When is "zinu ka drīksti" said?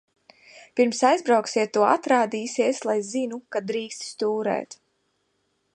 3.11-4.11